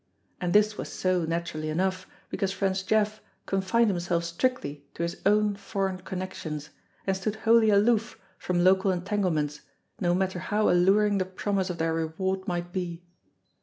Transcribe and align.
And 0.41 0.51
this 0.51 0.79
was 0.79 0.91
so, 0.91 1.25
naturally 1.25 1.69
enough, 1.69 2.07
because 2.31 2.51
French 2.51 2.87
Jeff 2.87 3.21
confined 3.45 3.91
himself 3.91 4.23
strictly 4.23 4.83
to 4.95 5.03
his 5.03 5.17
own 5.27 5.55
foreign 5.55 5.99
connections, 5.99 6.71
and 7.05 7.15
stood 7.15 7.35
wholly 7.35 7.69
aloof 7.69 8.19
from 8.39 8.63
local 8.63 8.89
entanglements 8.89 9.61
no 9.99 10.15
matter 10.15 10.39
how 10.39 10.65
allur 10.69 11.05
ing 11.07 11.19
the 11.19 11.25
promise 11.25 11.69
of 11.69 11.77
their 11.77 11.93
reward 11.93 12.47
might 12.47 12.73
be. 12.73 13.03